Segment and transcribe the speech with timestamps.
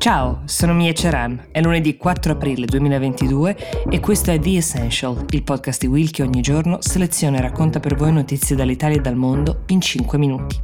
[0.00, 5.42] Ciao, sono Mia Ceran, è lunedì 4 aprile 2022 e questo è The Essential, il
[5.42, 9.16] podcast di Will che ogni giorno seleziona e racconta per voi notizie dall'Italia e dal
[9.16, 10.58] mondo in 5 minuti.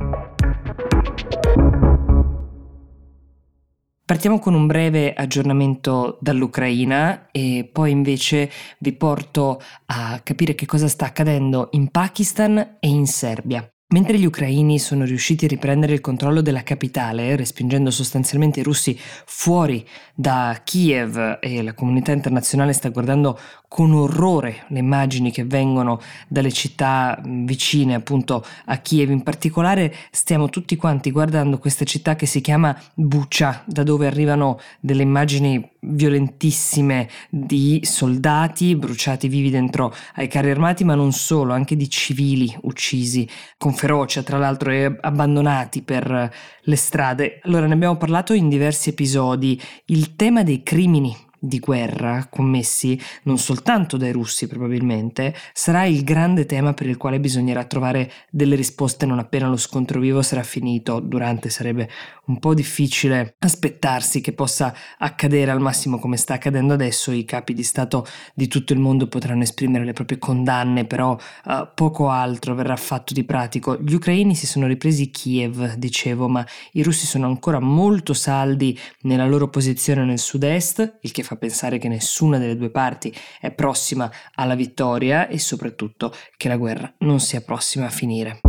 [4.07, 10.89] Partiamo con un breve aggiornamento dall'Ucraina e poi invece vi porto a capire che cosa
[10.89, 13.71] sta accadendo in Pakistan e in Serbia.
[13.89, 18.99] Mentre gli ucraini sono riusciti a riprendere il controllo della capitale, respingendo sostanzialmente i russi
[18.99, 23.39] fuori da Kiev e la comunità internazionale sta guardando
[23.69, 30.49] con orrore le immagini che vengono dalle città vicine appunto a Kiev, in particolare stiamo
[30.49, 37.09] tutti quanti guardando questa città che si chiama Bucha, da dove arrivano delle immagini violentissime
[37.29, 43.29] di soldati bruciati vivi dentro ai carri armati, ma non solo, anche di civili uccisi
[43.59, 47.41] con ferocia, tra l'altro, e abbandonati per le strade.
[47.43, 49.61] Allora, ne abbiamo parlato in diversi episodi.
[49.87, 51.15] Il tema dei crimini
[51.47, 57.21] di guerra commessi non soltanto dai russi probabilmente, sarà il grande tema per il quale
[57.21, 61.01] bisognerà trovare delle risposte non appena lo scontro vivo sarà finito.
[61.01, 61.89] Durante sarebbe
[62.27, 67.13] un po' difficile aspettarsi che possa accadere al massimo come sta accadendo adesso.
[67.13, 71.69] I capi di Stato di tutto il mondo potranno esprimere le proprie condanne, però uh,
[71.75, 73.79] poco altro verrà fatto di pratico.
[73.81, 79.27] Gli ucraini si sono ripresi Kiev, dicevo, ma i russi sono ancora molto saldi nella
[79.27, 84.11] loro posizione nel sud-est, il che fa pensare che nessuna delle due parti è prossima
[84.35, 88.41] alla vittoria e soprattutto che la guerra non sia prossima a finire.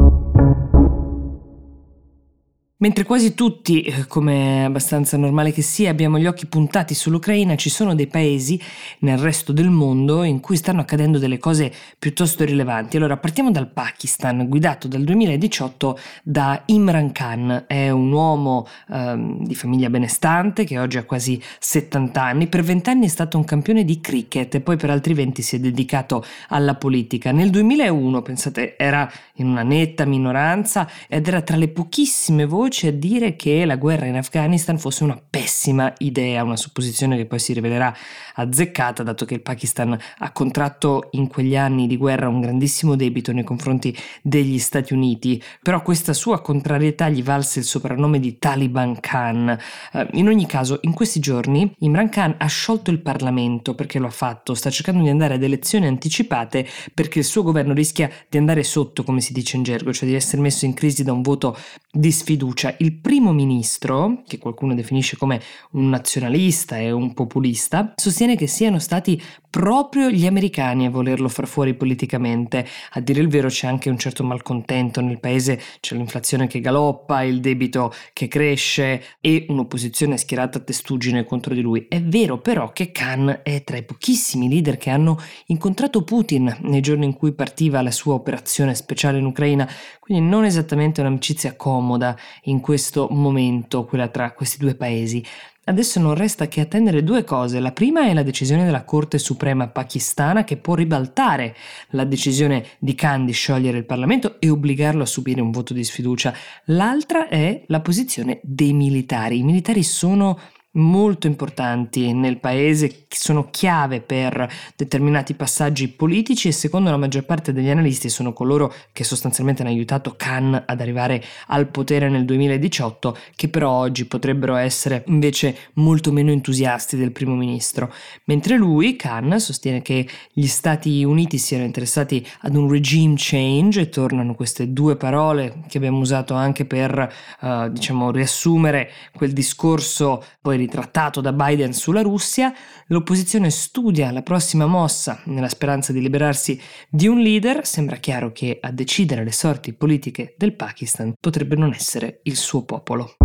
[2.80, 7.56] Mentre quasi tutti, eh, come è abbastanza normale che sia, abbiamo gli occhi puntati sull'Ucraina,
[7.56, 8.62] ci sono dei paesi
[9.00, 12.96] nel resto del mondo in cui stanno accadendo delle cose piuttosto rilevanti.
[12.96, 17.64] Allora, partiamo dal Pakistan, guidato dal 2018 da Imran Khan.
[17.66, 22.46] È un uomo ehm, di famiglia benestante che oggi ha quasi 70 anni.
[22.46, 25.56] Per 20 anni è stato un campione di cricket e poi per altri 20 si
[25.56, 27.32] è dedicato alla politica.
[27.32, 32.88] Nel 2001, pensate, era in una netta minoranza ed era tra le pochissime voci voci
[32.88, 37.40] a dire che la guerra in Afghanistan fosse una pessima idea, una supposizione che poi
[37.40, 37.96] si rivelerà
[38.34, 43.32] azzeccata, dato che il Pakistan ha contratto in quegli anni di guerra un grandissimo debito
[43.32, 49.00] nei confronti degli Stati Uniti, però questa sua contrarietà gli valse il soprannome di Taliban
[49.00, 49.58] Khan.
[49.94, 54.08] Eh, in ogni caso, in questi giorni Imran Khan ha sciolto il Parlamento perché lo
[54.08, 58.38] ha fatto, sta cercando di andare ad elezioni anticipate perché il suo governo rischia di
[58.38, 61.22] andare sotto, come si dice in gergo, cioè di essere messo in crisi da un
[61.22, 61.58] voto
[61.90, 62.56] di sfiducia.
[62.80, 65.40] Il primo ministro, che qualcuno definisce come
[65.72, 71.48] un nazionalista e un populista, sostiene che siano stati proprio gli americani a volerlo far
[71.48, 72.68] fuori politicamente.
[72.92, 77.24] A dire il vero c'è anche un certo malcontento nel paese, c'è l'inflazione che galoppa,
[77.24, 81.86] il debito che cresce e un'opposizione schierata a testuggine contro di lui.
[81.88, 86.82] È vero però che Khan è tra i pochissimi leader che hanno incontrato Putin nei
[86.82, 89.70] giorni in cui partiva la sua operazione speciale in Ucraina,
[90.00, 95.24] quindi non esattamente un'amicizia comoda in questo momento, quella tra questi due paesi.
[95.70, 97.60] Adesso non resta che attendere due cose.
[97.60, 101.54] La prima è la decisione della Corte Suprema pakistana che può ribaltare
[101.90, 105.84] la decisione di Khan di sciogliere il Parlamento e obbligarlo a subire un voto di
[105.84, 106.34] sfiducia.
[106.68, 109.40] L'altra è la posizione dei militari.
[109.40, 110.40] I militari sono
[110.78, 117.54] molto importanti nel paese, sono chiave per determinati passaggi politici e secondo la maggior parte
[117.54, 123.18] degli analisti sono coloro che sostanzialmente hanno aiutato Khan ad arrivare al potere nel 2018,
[123.36, 127.92] che però oggi potrebbero essere invece molto meno entusiasti del primo ministro.
[128.26, 133.90] Mentre lui, Khan, sostiene che gli Stati Uniti siano interessati ad un regime change e
[133.90, 140.58] tornano queste due parole che abbiamo usato anche per, uh, diciamo, riassumere quel discorso poi
[140.68, 142.54] ritrattato da Biden sulla Russia,
[142.88, 148.60] l'opposizione studia la prossima mossa nella speranza di liberarsi di un leader, sembra chiaro che
[148.62, 153.16] a decidere le sorti politiche del Pakistan potrebbe non essere il suo popolo.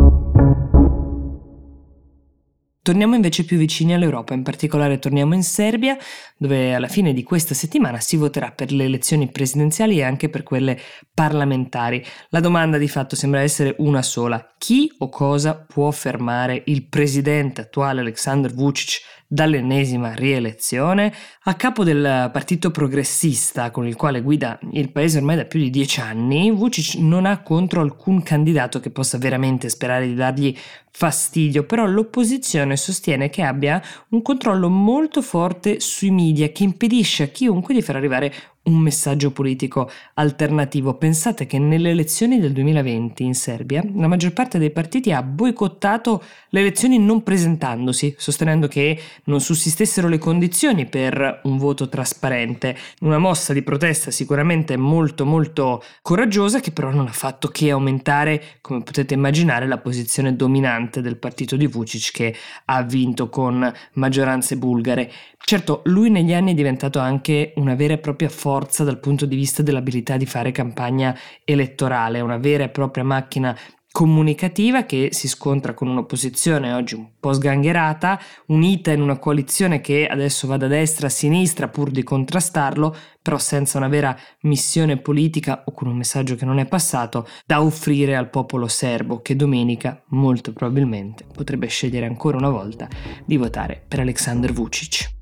[2.85, 5.97] Torniamo invece più vicini all'Europa, in particolare torniamo in Serbia,
[6.37, 10.43] dove alla fine di questa settimana si voterà per le elezioni presidenziali e anche per
[10.43, 10.77] quelle
[11.15, 12.05] parlamentari.
[12.31, 14.55] La domanda di fatto sembra essere una sola.
[14.59, 19.01] Chi o cosa può fermare il presidente attuale Aleksandr Vucic
[19.33, 21.11] dall'ennesima rielezione?
[21.45, 25.71] A capo del partito progressista con il quale guida il paese ormai da più di
[25.71, 30.55] dieci anni, Vucic non ha contro alcun candidato che possa veramente sperare di dargli
[30.91, 37.29] fastidio, però l'opposizione sostiene che abbia un controllo molto forte sui media che impedisce a
[37.29, 38.33] chiunque di far arrivare
[38.65, 40.95] un messaggio politico alternativo.
[40.95, 46.23] Pensate che nelle elezioni del 2020 in Serbia la maggior parte dei partiti ha boicottato
[46.51, 52.77] le elezioni non presentandosi, sostenendo che non sussistessero le condizioni per un voto trasparente.
[53.01, 58.59] Una mossa di protesta sicuramente molto molto coraggiosa che però non ha fatto che aumentare,
[58.61, 62.35] come potete immaginare, la posizione dominante del partito di Vucic che
[62.67, 65.11] ha vinto con maggioranze bulgare.
[65.45, 68.51] Certo, lui negli anni è diventato anche una vera e propria forza
[68.85, 73.57] dal punto di vista dell'abilità di fare campagna elettorale, una vera e propria macchina
[73.93, 80.07] comunicativa che si scontra con un'opposizione oggi un po' sgangherata, unita in una coalizione che
[80.07, 85.65] adesso va da destra a sinistra pur di contrastarlo, però senza una vera missione politica
[85.67, 90.03] o con un messaggio che non è passato da offrire al popolo serbo che domenica
[90.09, 92.89] molto probabilmente potrebbe scegliere ancora una volta
[93.25, 95.22] di votare per Aleksandr Vucic.